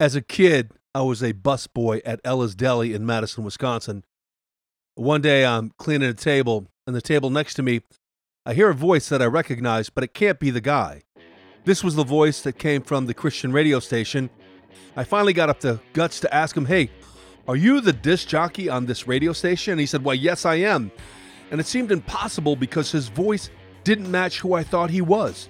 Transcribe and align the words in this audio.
As 0.00 0.16
a 0.16 0.22
kid, 0.22 0.72
I 0.92 1.02
was 1.02 1.22
a 1.22 1.32
busboy 1.32 2.02
at 2.04 2.20
Ella's 2.24 2.56
Deli 2.56 2.94
in 2.94 3.06
Madison, 3.06 3.44
Wisconsin. 3.44 4.02
One 4.96 5.20
day 5.20 5.46
I'm 5.46 5.70
cleaning 5.78 6.08
a 6.08 6.14
table, 6.14 6.66
and 6.84 6.96
the 6.96 7.00
table 7.00 7.30
next 7.30 7.54
to 7.54 7.62
me, 7.62 7.80
I 8.44 8.54
hear 8.54 8.70
a 8.70 8.74
voice 8.74 9.08
that 9.08 9.22
I 9.22 9.26
recognize, 9.26 9.90
but 9.90 10.02
it 10.02 10.12
can't 10.12 10.40
be 10.40 10.50
the 10.50 10.60
guy. 10.60 11.02
This 11.64 11.84
was 11.84 11.94
the 11.94 12.02
voice 12.02 12.42
that 12.42 12.58
came 12.58 12.82
from 12.82 13.06
the 13.06 13.14
Christian 13.14 13.52
radio 13.52 13.78
station. 13.78 14.30
I 14.96 15.04
finally 15.04 15.32
got 15.32 15.48
up 15.48 15.60
the 15.60 15.78
guts 15.92 16.18
to 16.20 16.34
ask 16.34 16.56
him, 16.56 16.66
Hey, 16.66 16.90
are 17.46 17.56
you 17.56 17.80
the 17.80 17.92
disc 17.92 18.26
jockey 18.26 18.68
on 18.68 18.86
this 18.86 19.06
radio 19.06 19.32
station? 19.32 19.72
And 19.72 19.80
he 19.80 19.86
said, 19.86 20.02
Why, 20.02 20.14
yes, 20.14 20.44
I 20.44 20.56
am. 20.56 20.90
And 21.52 21.60
it 21.60 21.66
seemed 21.66 21.92
impossible 21.92 22.56
because 22.56 22.90
his 22.90 23.06
voice 23.06 23.48
didn't 23.84 24.10
match 24.10 24.40
who 24.40 24.54
I 24.54 24.64
thought 24.64 24.90
he 24.90 25.02
was. 25.02 25.48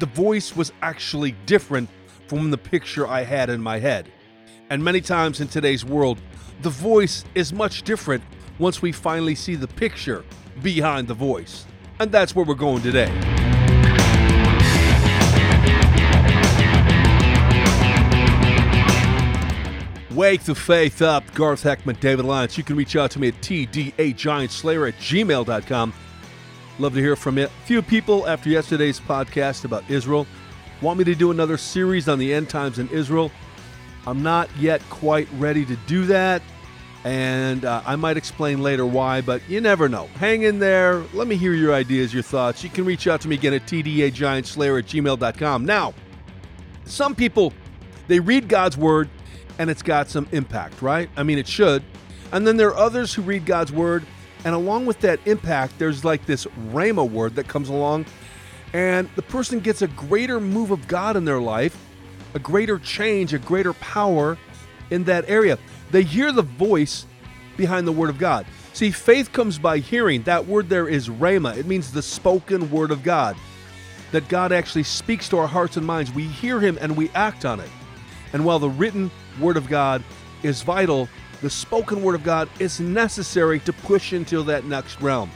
The 0.00 0.06
voice 0.06 0.54
was 0.54 0.70
actually 0.82 1.32
different 1.46 1.88
from 2.26 2.50
the 2.50 2.58
picture 2.58 3.06
I 3.06 3.22
had 3.22 3.50
in 3.50 3.60
my 3.60 3.78
head. 3.78 4.10
And 4.70 4.82
many 4.82 5.00
times 5.00 5.40
in 5.40 5.48
today's 5.48 5.84
world, 5.84 6.18
the 6.62 6.70
voice 6.70 7.24
is 7.34 7.52
much 7.52 7.82
different 7.82 8.22
once 8.58 8.82
we 8.82 8.92
finally 8.92 9.34
see 9.34 9.54
the 9.54 9.68
picture 9.68 10.24
behind 10.62 11.08
the 11.08 11.14
voice. 11.14 11.66
And 12.00 12.10
that's 12.10 12.34
where 12.34 12.44
we're 12.44 12.54
going 12.54 12.82
today. 12.82 13.10
Wake 20.16 20.44
the 20.44 20.54
faith 20.54 21.02
up, 21.02 21.22
Garth 21.34 21.62
Heckman, 21.62 22.00
David 22.00 22.24
Alliance. 22.24 22.56
You 22.56 22.64
can 22.64 22.74
reach 22.74 22.96
out 22.96 23.10
to 23.10 23.18
me 23.18 23.28
at 23.28 23.34
tdagiantslayer 23.42 24.88
at 24.88 24.98
gmail.com. 24.98 25.92
Love 26.78 26.94
to 26.94 27.00
hear 27.00 27.16
from 27.16 27.36
you. 27.36 27.44
A 27.44 27.66
few 27.66 27.82
people 27.82 28.26
after 28.26 28.48
yesterday's 28.48 28.98
podcast 28.98 29.66
about 29.66 29.88
Israel 29.90 30.26
want 30.80 30.98
me 30.98 31.04
to 31.04 31.14
do 31.14 31.30
another 31.30 31.56
series 31.56 32.08
on 32.08 32.18
the 32.18 32.32
end 32.32 32.48
times 32.48 32.78
in 32.78 32.88
Israel. 32.88 33.30
I'm 34.06 34.22
not 34.22 34.48
yet 34.56 34.82
quite 34.88 35.28
ready 35.34 35.64
to 35.64 35.76
do 35.86 36.06
that, 36.06 36.42
and 37.04 37.64
uh, 37.64 37.82
I 37.84 37.96
might 37.96 38.16
explain 38.16 38.62
later 38.62 38.86
why, 38.86 39.20
but 39.20 39.42
you 39.48 39.60
never 39.60 39.88
know. 39.88 40.08
Hang 40.18 40.42
in 40.42 40.58
there. 40.58 41.04
Let 41.12 41.26
me 41.26 41.36
hear 41.36 41.54
your 41.54 41.74
ideas, 41.74 42.14
your 42.14 42.22
thoughts. 42.22 42.62
You 42.62 42.70
can 42.70 42.84
reach 42.84 43.06
out 43.06 43.20
to 43.22 43.28
me 43.28 43.36
again 43.36 43.54
at 43.54 43.66
tdagiantslayer 43.66 44.78
at 44.78 44.86
gmail.com. 44.86 45.64
Now, 45.64 45.94
some 46.84 47.14
people, 47.14 47.52
they 48.06 48.20
read 48.20 48.48
God's 48.48 48.76
word 48.76 49.08
and 49.58 49.70
it's 49.70 49.82
got 49.82 50.08
some 50.08 50.28
impact, 50.32 50.82
right? 50.82 51.08
I 51.16 51.22
mean, 51.22 51.38
it 51.38 51.48
should. 51.48 51.82
And 52.32 52.46
then 52.46 52.56
there 52.56 52.68
are 52.68 52.76
others 52.76 53.14
who 53.14 53.22
read 53.22 53.46
God's 53.46 53.72
word, 53.72 54.04
and 54.44 54.54
along 54.54 54.86
with 54.86 55.00
that 55.00 55.20
impact, 55.26 55.78
there's 55.78 56.04
like 56.04 56.26
this 56.26 56.44
Rhema 56.70 57.08
word 57.08 57.36
that 57.36 57.48
comes 57.48 57.68
along, 57.68 58.06
and 58.72 59.08
the 59.16 59.22
person 59.22 59.60
gets 59.60 59.82
a 59.82 59.88
greater 59.88 60.40
move 60.40 60.70
of 60.70 60.88
God 60.88 61.16
in 61.16 61.24
their 61.24 61.40
life, 61.40 61.76
a 62.34 62.38
greater 62.38 62.78
change, 62.78 63.32
a 63.32 63.38
greater 63.38 63.72
power 63.74 64.36
in 64.90 65.04
that 65.04 65.28
area. 65.28 65.58
They 65.90 66.02
hear 66.02 66.32
the 66.32 66.42
voice 66.42 67.06
behind 67.56 67.86
the 67.86 67.92
word 67.92 68.10
of 68.10 68.18
God. 68.18 68.46
See, 68.72 68.90
faith 68.90 69.32
comes 69.32 69.58
by 69.58 69.78
hearing. 69.78 70.22
That 70.24 70.46
word 70.46 70.68
there 70.68 70.88
is 70.88 71.08
Rhema, 71.08 71.56
it 71.56 71.66
means 71.66 71.90
the 71.90 72.02
spoken 72.02 72.70
word 72.70 72.90
of 72.90 73.02
God. 73.02 73.36
That 74.12 74.28
God 74.28 74.52
actually 74.52 74.84
speaks 74.84 75.28
to 75.30 75.38
our 75.38 75.48
hearts 75.48 75.76
and 75.76 75.86
minds. 75.86 76.12
We 76.12 76.24
hear 76.24 76.60
Him 76.60 76.78
and 76.80 76.96
we 76.96 77.10
act 77.10 77.44
on 77.44 77.58
it. 77.60 77.70
And 78.32 78.44
while 78.44 78.58
the 78.58 78.70
written 78.70 79.10
Word 79.40 79.56
of 79.56 79.68
God 79.68 80.02
is 80.42 80.62
vital, 80.62 81.08
the 81.40 81.50
spoken 81.50 82.02
Word 82.02 82.14
of 82.14 82.22
God 82.22 82.48
is 82.58 82.80
necessary 82.80 83.60
to 83.60 83.72
push 83.72 84.12
into 84.12 84.42
that 84.44 84.64
next 84.64 85.00
realm. 85.00 85.30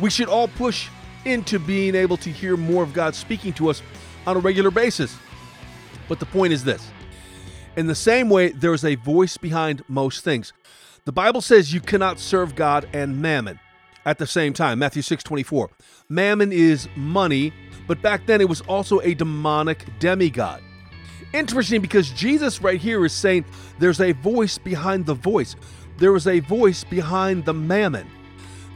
We 0.00 0.10
should 0.10 0.28
all 0.28 0.48
push 0.48 0.88
into 1.24 1.58
being 1.58 1.94
able 1.94 2.16
to 2.18 2.30
hear 2.30 2.56
more 2.56 2.82
of 2.82 2.92
God 2.92 3.14
speaking 3.14 3.52
to 3.54 3.70
us 3.70 3.82
on 4.26 4.36
a 4.36 4.40
regular 4.40 4.70
basis. 4.70 5.16
But 6.08 6.18
the 6.20 6.26
point 6.26 6.52
is 6.52 6.64
this 6.64 6.90
in 7.76 7.86
the 7.86 7.94
same 7.94 8.28
way, 8.28 8.50
there's 8.50 8.84
a 8.84 8.96
voice 8.96 9.36
behind 9.36 9.82
most 9.88 10.24
things. 10.24 10.52
The 11.04 11.12
Bible 11.12 11.40
says 11.40 11.72
you 11.72 11.80
cannot 11.80 12.18
serve 12.18 12.54
God 12.54 12.88
and 12.92 13.20
mammon 13.20 13.58
at 14.04 14.18
the 14.18 14.26
same 14.26 14.52
time. 14.52 14.78
Matthew 14.78 15.02
6 15.02 15.22
24. 15.22 15.70
Mammon 16.08 16.52
is 16.52 16.88
money, 16.96 17.52
but 17.86 18.02
back 18.02 18.26
then 18.26 18.40
it 18.40 18.48
was 18.48 18.60
also 18.62 19.00
a 19.00 19.14
demonic 19.14 19.86
demigod 19.98 20.62
interesting 21.32 21.80
because 21.80 22.10
Jesus 22.10 22.60
right 22.60 22.80
here 22.80 23.04
is 23.04 23.12
saying 23.12 23.44
there's 23.78 24.00
a 24.00 24.12
voice 24.12 24.58
behind 24.58 25.06
the 25.06 25.14
voice. 25.14 25.56
There 25.98 26.16
is 26.16 26.26
a 26.26 26.40
voice 26.40 26.84
behind 26.84 27.44
the 27.44 27.54
mammon. 27.54 28.08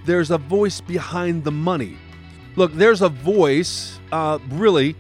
There's 0.05 0.31
a 0.31 0.39
voice 0.39 0.81
behind 0.81 1.45
the 1.45 1.53
money. 1.53 1.97
Look, 2.57 2.73
there's 2.75 3.03
a 3.03 3.09
voice, 3.09 3.99
uh, 4.13 4.39
really, 4.51 4.95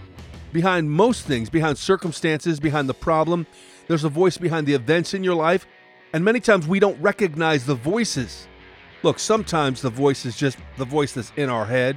behind 0.52 0.90
most 0.90 1.24
things, 1.24 1.48
behind 1.48 1.78
circumstances, 1.78 2.58
behind 2.58 2.88
the 2.88 2.94
problem. 2.94 3.46
There's 3.86 4.02
a 4.02 4.08
voice 4.08 4.36
behind 4.38 4.66
the 4.66 4.74
events 4.74 5.14
in 5.14 5.22
your 5.22 5.36
life. 5.36 5.66
And 6.12 6.24
many 6.24 6.40
times 6.40 6.66
we 6.66 6.80
don't 6.80 7.00
recognize 7.00 7.64
the 7.64 7.76
voices. 7.76 8.48
Look, 9.04 9.20
sometimes 9.20 9.82
the 9.82 9.90
voice 9.90 10.26
is 10.26 10.36
just 10.36 10.58
the 10.78 10.84
voice 10.84 11.12
that's 11.12 11.32
in 11.36 11.48
our 11.48 11.64
head, 11.64 11.96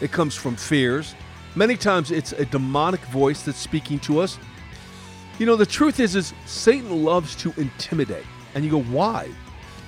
it 0.00 0.12
comes 0.12 0.34
from 0.34 0.56
fears. 0.56 1.14
Many 1.56 1.76
times 1.76 2.10
it's 2.10 2.32
a 2.32 2.44
demonic 2.44 3.00
voice 3.06 3.42
that's 3.42 3.58
speaking 3.58 3.98
to 4.00 4.20
us. 4.20 4.38
You 5.38 5.46
know, 5.46 5.56
the 5.56 5.66
truth 5.66 6.00
is, 6.00 6.14
is 6.14 6.34
Satan 6.46 7.04
loves 7.04 7.34
to 7.36 7.52
intimidate. 7.56 8.26
And 8.54 8.64
you 8.64 8.70
go, 8.70 8.82
why? 8.82 9.28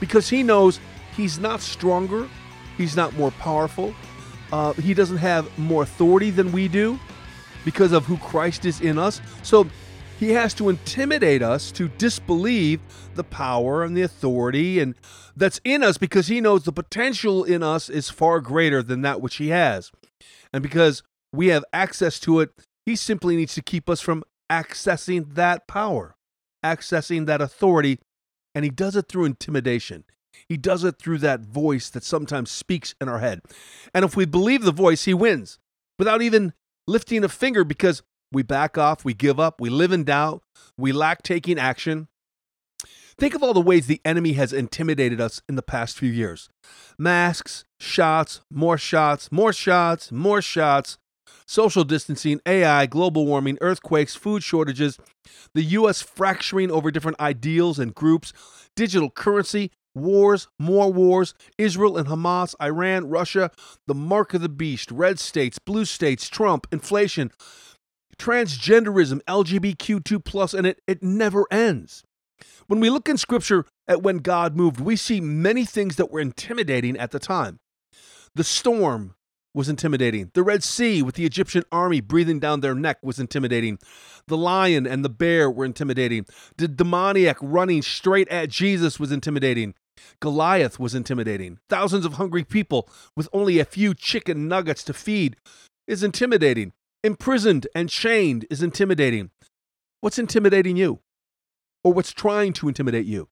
Because 0.00 0.28
he 0.28 0.42
knows 0.42 0.80
he's 1.16 1.38
not 1.38 1.60
stronger, 1.60 2.28
he's 2.76 2.96
not 2.96 3.12
more 3.14 3.30
powerful, 3.32 3.94
uh, 4.52 4.72
he 4.74 4.94
doesn't 4.94 5.18
have 5.18 5.58
more 5.58 5.82
authority 5.82 6.30
than 6.30 6.52
we 6.52 6.68
do 6.68 6.98
because 7.64 7.92
of 7.92 8.06
who 8.06 8.16
Christ 8.18 8.64
is 8.64 8.80
in 8.80 8.98
us. 8.98 9.20
So 9.42 9.68
he 10.18 10.30
has 10.30 10.54
to 10.54 10.68
intimidate 10.68 11.42
us 11.42 11.70
to 11.72 11.88
disbelieve 11.88 12.80
the 13.14 13.24
power 13.24 13.82
and 13.84 13.96
the 13.96 14.02
authority 14.02 14.80
and 14.80 14.94
that's 15.36 15.60
in 15.64 15.82
us 15.82 15.98
because 15.98 16.28
he 16.28 16.40
knows 16.40 16.64
the 16.64 16.72
potential 16.72 17.44
in 17.44 17.62
us 17.62 17.90
is 17.90 18.08
far 18.08 18.40
greater 18.40 18.82
than 18.82 19.02
that 19.02 19.20
which 19.20 19.36
he 19.36 19.48
has. 19.48 19.92
And 20.52 20.62
because 20.62 21.02
we 21.32 21.48
have 21.48 21.64
access 21.72 22.18
to 22.20 22.40
it, 22.40 22.50
he 22.86 22.96
simply 22.96 23.36
needs 23.36 23.54
to 23.54 23.62
keep 23.62 23.90
us 23.90 24.00
from 24.00 24.24
accessing 24.50 25.34
that 25.34 25.66
power, 25.66 26.16
accessing 26.64 27.26
that 27.26 27.42
authority, 27.42 27.98
and 28.54 28.64
he 28.64 28.70
does 28.70 28.96
it 28.96 29.08
through 29.08 29.24
intimidation. 29.24 30.04
He 30.48 30.56
does 30.56 30.84
it 30.84 30.98
through 30.98 31.18
that 31.18 31.40
voice 31.40 31.90
that 31.90 32.04
sometimes 32.04 32.50
speaks 32.50 32.94
in 33.00 33.08
our 33.08 33.18
head. 33.18 33.42
And 33.94 34.04
if 34.04 34.16
we 34.16 34.24
believe 34.24 34.62
the 34.62 34.72
voice, 34.72 35.04
he 35.04 35.14
wins 35.14 35.58
without 35.98 36.22
even 36.22 36.52
lifting 36.86 37.24
a 37.24 37.28
finger 37.28 37.64
because 37.64 38.02
we 38.32 38.42
back 38.42 38.76
off, 38.76 39.04
we 39.04 39.14
give 39.14 39.40
up, 39.40 39.60
we 39.60 39.70
live 39.70 39.92
in 39.92 40.04
doubt, 40.04 40.42
we 40.76 40.92
lack 40.92 41.22
taking 41.22 41.58
action. 41.58 42.08
Think 43.18 43.34
of 43.34 43.42
all 43.42 43.54
the 43.54 43.60
ways 43.60 43.86
the 43.86 44.02
enemy 44.04 44.34
has 44.34 44.52
intimidated 44.52 45.20
us 45.20 45.40
in 45.48 45.56
the 45.56 45.62
past 45.62 45.96
few 45.96 46.10
years 46.10 46.50
masks, 46.98 47.64
shots, 47.80 48.40
more 48.50 48.76
shots, 48.76 49.32
more 49.32 49.52
shots, 49.52 50.12
more 50.12 50.42
shots, 50.42 50.98
social 51.46 51.84
distancing, 51.84 52.40
AI, 52.44 52.86
global 52.86 53.24
warming, 53.24 53.56
earthquakes, 53.60 54.14
food 54.14 54.42
shortages, 54.42 54.98
the 55.54 55.62
U.S. 55.62 56.02
fracturing 56.02 56.70
over 56.70 56.90
different 56.90 57.18
ideals 57.18 57.78
and 57.78 57.94
groups, 57.94 58.32
digital 58.74 59.10
currency, 59.10 59.70
wars, 59.96 60.48
more 60.58 60.92
wars, 60.92 61.34
Israel 61.58 61.96
and 61.96 62.06
Hamas, 62.06 62.54
Iran, 62.60 63.08
Russia, 63.08 63.50
the 63.86 63.94
mark 63.94 64.34
of 64.34 64.42
the 64.42 64.48
beast, 64.48 64.90
red 64.90 65.18
states, 65.18 65.58
blue 65.58 65.84
states, 65.84 66.28
Trump, 66.28 66.66
inflation, 66.70 67.32
transgenderism, 68.18 69.22
LGBTQ2+, 69.22 70.54
and 70.54 70.66
it, 70.66 70.80
it 70.86 71.02
never 71.02 71.46
ends. 71.50 72.04
When 72.66 72.80
we 72.80 72.90
look 72.90 73.08
in 73.08 73.16
scripture 73.16 73.64
at 73.88 74.02
when 74.02 74.18
God 74.18 74.56
moved, 74.56 74.80
we 74.80 74.96
see 74.96 75.20
many 75.20 75.64
things 75.64 75.96
that 75.96 76.10
were 76.10 76.20
intimidating 76.20 76.96
at 76.96 77.10
the 77.10 77.18
time. 77.18 77.58
The 78.34 78.44
storm, 78.44 79.16
was 79.56 79.68
intimidating. 79.70 80.30
The 80.34 80.42
Red 80.42 80.62
Sea 80.62 81.02
with 81.02 81.14
the 81.14 81.24
Egyptian 81.24 81.64
army 81.72 82.02
breathing 82.02 82.38
down 82.38 82.60
their 82.60 82.74
neck 82.74 82.98
was 83.02 83.18
intimidating. 83.18 83.78
The 84.28 84.36
lion 84.36 84.86
and 84.86 85.02
the 85.02 85.08
bear 85.08 85.50
were 85.50 85.64
intimidating. 85.64 86.26
The 86.58 86.68
demoniac 86.68 87.38
running 87.40 87.80
straight 87.80 88.28
at 88.28 88.50
Jesus 88.50 89.00
was 89.00 89.10
intimidating. 89.10 89.74
Goliath 90.20 90.78
was 90.78 90.94
intimidating. 90.94 91.58
Thousands 91.68 92.04
of 92.04 92.14
hungry 92.14 92.44
people 92.44 92.88
with 93.16 93.28
only 93.32 93.58
a 93.58 93.64
few 93.64 93.94
chicken 93.94 94.48
nuggets 94.48 94.84
to 94.84 94.92
feed 94.92 95.36
is 95.86 96.02
intimidating. 96.02 96.72
Imprisoned 97.04 97.66
and 97.74 97.88
chained 97.88 98.46
is 98.50 98.62
intimidating. 98.62 99.30
What's 100.00 100.18
intimidating 100.18 100.76
you? 100.76 101.00
Or 101.84 101.92
what's 101.92 102.12
trying 102.12 102.52
to 102.54 102.68
intimidate 102.68 103.06
you? 103.06 103.28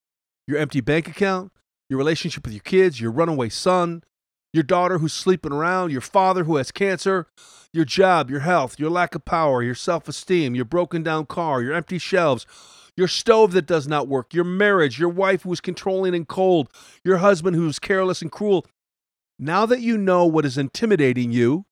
Your 0.46 0.58
empty 0.58 0.80
bank 0.80 1.08
account? 1.08 1.52
Your 1.88 1.98
relationship 1.98 2.44
with 2.44 2.54
your 2.54 2.62
kids? 2.62 3.00
Your 3.00 3.10
runaway 3.10 3.48
son? 3.48 4.02
your 4.54 4.62
daughter 4.62 4.98
who's 4.98 5.12
sleeping 5.12 5.52
around, 5.52 5.90
your 5.90 6.00
father 6.00 6.44
who 6.44 6.56
has 6.56 6.70
cancer, 6.70 7.26
your 7.72 7.84
job, 7.84 8.30
your 8.30 8.38
health, 8.38 8.78
your 8.78 8.88
lack 8.88 9.16
of 9.16 9.24
power, 9.24 9.64
your 9.64 9.74
self 9.74 10.06
esteem, 10.06 10.54
your 10.54 10.64
broken 10.64 11.02
down 11.02 11.26
car, 11.26 11.60
your 11.60 11.74
empty 11.74 11.98
shelves, 11.98 12.46
your 12.96 13.08
stove 13.08 13.52
that 13.52 13.66
does 13.66 13.88
not 13.88 14.08
work, 14.08 14.34
your 14.34 14.44
marriage, 14.44 14.98
your 14.98 15.08
wife 15.08 15.42
who 15.42 15.52
is 15.52 15.60
controlling 15.60 16.14
and 16.14 16.28
cold, 16.28 16.68
your 17.04 17.18
husband 17.18 17.56
who's 17.56 17.78
careless 17.78 18.22
and 18.22 18.30
cruel. 18.30 18.66
Now 19.38 19.66
that 19.66 19.80
you 19.80 19.98
know 19.98 20.26
what 20.26 20.44
is 20.44 20.56
intimidating 20.56 21.32
you, 21.32 21.64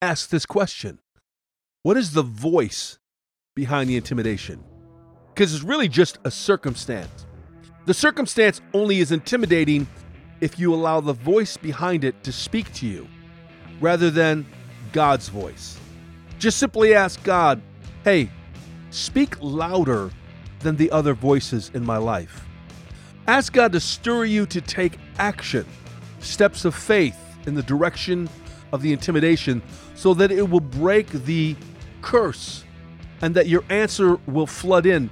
ask 0.00 0.30
this 0.30 0.46
question 0.46 1.00
What 1.82 1.96
is 1.96 2.12
the 2.12 2.22
voice 2.22 2.98
behind 3.54 3.90
the 3.90 3.96
intimidation? 3.96 4.64
because 5.34 5.52
it's 5.52 5.64
really 5.64 5.88
just 5.88 6.18
a 6.24 6.30
circumstance. 6.30 7.26
The 7.86 7.94
circumstance 7.94 8.60
only 8.72 9.00
is 9.00 9.10
intimidating 9.10 9.86
if 10.40 10.60
you 10.60 10.72
allow 10.72 11.00
the 11.00 11.12
voice 11.12 11.56
behind 11.56 12.04
it 12.04 12.22
to 12.22 12.30
speak 12.30 12.72
to 12.74 12.86
you 12.86 13.08
rather 13.80 14.10
than 14.10 14.46
God's 14.92 15.28
voice. 15.28 15.76
Just 16.38 16.58
simply 16.58 16.94
ask 16.94 17.22
God, 17.24 17.60
hey, 18.04 18.30
speak 18.94 19.36
louder 19.40 20.08
than 20.60 20.76
the 20.76 20.90
other 20.92 21.14
voices 21.14 21.70
in 21.74 21.84
my 21.84 21.96
life. 21.96 22.46
Ask 23.26 23.52
God 23.52 23.72
to 23.72 23.80
stir 23.80 24.24
you 24.24 24.46
to 24.46 24.60
take 24.60 24.98
action, 25.18 25.66
steps 26.20 26.64
of 26.64 26.74
faith 26.74 27.18
in 27.46 27.54
the 27.54 27.62
direction 27.62 28.28
of 28.72 28.82
the 28.82 28.92
intimidation, 28.92 29.62
so 29.96 30.14
that 30.14 30.30
it 30.30 30.48
will 30.48 30.60
break 30.60 31.08
the 31.08 31.56
curse 32.02 32.64
and 33.20 33.34
that 33.34 33.48
your 33.48 33.64
answer 33.68 34.16
will 34.26 34.46
flood 34.46 34.86
in. 34.86 35.10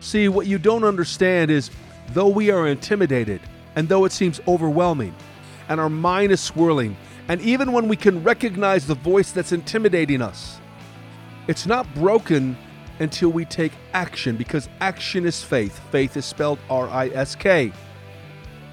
See, 0.00 0.28
what 0.28 0.46
you 0.46 0.58
don't 0.58 0.84
understand 0.84 1.50
is 1.50 1.70
though 2.14 2.28
we 2.28 2.50
are 2.50 2.68
intimidated 2.68 3.40
and 3.76 3.88
though 3.88 4.06
it 4.06 4.12
seems 4.12 4.40
overwhelming 4.48 5.14
and 5.68 5.78
our 5.78 5.90
mind 5.90 6.32
is 6.32 6.40
swirling, 6.40 6.96
and 7.28 7.42
even 7.42 7.72
when 7.72 7.88
we 7.88 7.96
can 7.96 8.22
recognize 8.22 8.86
the 8.86 8.94
voice 8.94 9.32
that's 9.32 9.52
intimidating 9.52 10.22
us, 10.22 10.58
it's 11.46 11.66
not 11.66 11.92
broken 11.94 12.56
until 13.00 13.30
we 13.30 13.44
take 13.44 13.72
action 13.92 14.36
because 14.36 14.68
action 14.80 15.24
is 15.26 15.42
faith. 15.42 15.78
Faith 15.90 16.16
is 16.16 16.24
spelled 16.24 16.58
R 16.68 16.88
I 16.88 17.08
S 17.08 17.34
K. 17.34 17.72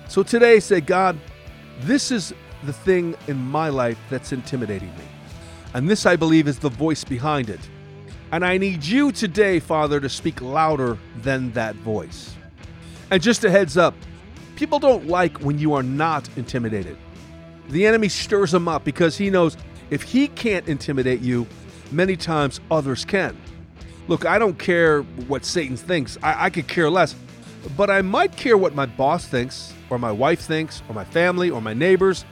So 0.08 0.24
today, 0.24 0.60
say, 0.60 0.82
God, 0.82 1.18
this 1.82 2.12
is 2.12 2.34
the 2.64 2.74
thing 2.74 3.16
in 3.28 3.38
my 3.38 3.70
life 3.70 3.98
that's 4.10 4.32
intimidating 4.32 4.90
me. 4.90 5.06
And 5.74 5.90
this, 5.90 6.06
I 6.06 6.16
believe, 6.16 6.48
is 6.48 6.60
the 6.60 6.70
voice 6.70 7.04
behind 7.04 7.50
it. 7.50 7.60
And 8.32 8.46
I 8.46 8.58
need 8.58 8.84
you 8.84 9.12
today, 9.12 9.60
Father, 9.60 10.00
to 10.00 10.10
speak 10.10 10.42
louder 10.42 10.98
than 11.22 11.52
that 11.54 11.76
voice. 11.76 12.36
And 13.12 13.22
just 13.22 13.44
a 13.44 13.52
heads 13.52 13.78
up 13.78 13.94
people 14.56 14.80
don't 14.80 15.08
like 15.08 15.38
when 15.40 15.60
you 15.60 15.74
are 15.74 15.84
not 15.84 16.28
intimidated. 16.38 16.98
The 17.70 17.86
enemy 17.86 18.10
stirs 18.10 18.52
them 18.52 18.68
up 18.68 18.84
because 18.84 19.18
he 19.18 19.30
knows 19.30 19.58
if 19.90 20.02
he 20.02 20.28
can't 20.30 20.68
intimidate 20.68 21.22
you, 21.22 21.46
many 21.92 22.16
times 22.16 22.60
others 22.72 23.06
can. 23.06 23.38
Look, 24.08 24.26
I 24.26 24.38
don't 24.38 24.58
care 24.60 25.02
what 25.02 25.46
Satan 25.46 25.78
thinks, 25.78 26.18
I, 26.22 26.46
I 26.46 26.50
could 26.50 26.68
care 26.68 26.90
less. 26.90 27.16
But 27.76 27.90
I 27.90 28.02
might 28.02 28.36
care 28.36 28.58
what 28.58 28.76
my 28.76 28.86
boss 28.86 29.26
thinks, 29.26 29.74
or 29.90 29.98
my 29.98 30.12
wife 30.12 30.42
thinks, 30.42 30.84
or 30.88 30.94
my 30.94 31.04
family, 31.04 31.50
or 31.50 31.62
my 31.62 31.74
neighbors. 31.74 32.24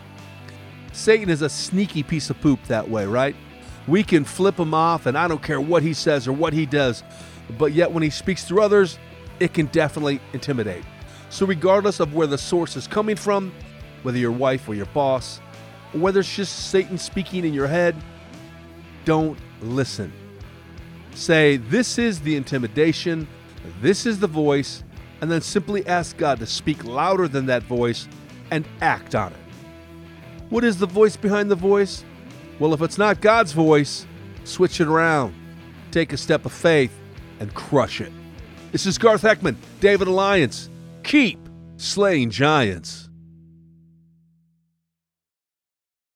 Satan 0.92 1.30
is 1.30 1.42
a 1.42 1.50
sneaky 1.50 2.04
piece 2.04 2.30
of 2.30 2.40
poop 2.40 2.60
that 2.68 2.88
way, 2.88 3.06
right? 3.08 3.36
We 3.88 4.04
can 4.04 4.24
flip 4.24 4.60
him 4.60 4.75
off, 4.75 5.08
and 5.08 5.18
I 5.18 5.28
don't 5.28 5.42
care 5.42 5.60
what 5.60 5.81
he 5.81 5.94
says 5.94 6.28
or 6.28 6.34
what 6.34 6.54
he 6.54 6.68
does. 6.68 7.04
But 7.58 7.74
yet, 7.74 7.92
when 7.92 8.04
he 8.04 8.12
speaks 8.12 8.46
through 8.46 8.62
others, 8.62 9.00
it 9.40 9.54
can 9.54 9.66
definitely 9.68 10.22
intimidate. 10.34 10.84
So, 11.30 11.48
regardless 11.48 12.00
of 12.00 12.14
where 12.14 12.28
the 12.28 12.38
source 12.38 12.78
is 12.78 12.86
coming 12.88 13.16
from, 13.16 13.52
whether 14.04 14.20
your 14.20 14.31
wife 14.31 14.70
or 14.70 14.75
your 14.75 14.86
boss, 14.88 15.42
or 15.96 16.00
whether 16.00 16.20
it's 16.20 16.34
just 16.34 16.70
Satan 16.70 16.98
speaking 16.98 17.44
in 17.44 17.54
your 17.54 17.68
head, 17.68 17.96
don't 19.04 19.38
listen. 19.62 20.14
Say, 21.15 21.57
This 21.57 21.98
is 21.98 22.19
the 22.21 22.36
intimidation, 22.36 23.27
this 23.81 24.06
is 24.06 24.19
the 24.19 24.27
voice, 24.27 24.83
and 25.21 25.31
then 25.31 25.42
simply 25.42 25.86
ask 25.88 26.18
God 26.18 26.39
to 26.39 26.45
speak 26.45 26.83
louder 26.83 27.27
than 27.27 27.45
that 27.45 27.63
voice 27.63 28.07
and 28.51 28.68
act 28.81 29.15
on 29.15 29.31
it. 29.31 29.39
What 30.50 30.63
is 30.63 30.77
the 30.77 30.86
voice 30.86 31.15
behind 31.15 31.50
the 31.50 31.56
voice? 31.56 32.04
Well, 32.60 32.74
if 32.74 32.81
it's 32.81 32.98
not 32.98 33.21
God's 33.21 33.51
voice, 33.51 34.06
switch 34.44 34.81
it 34.81 34.88
around. 34.88 35.33
Take 35.92 36.13
a 36.13 36.18
step 36.18 36.45
of 36.45 36.51
faith 36.51 36.92
and 37.39 37.54
crush 37.54 38.01
it. 38.01 38.12
This 38.71 38.86
is 38.86 38.98
Garth 38.98 39.21
Heckman, 39.21 39.56
David 39.80 40.07
Alliance. 40.07 40.69
Keep 41.04 41.39
slaying 41.77 42.30
giants. 42.30 43.10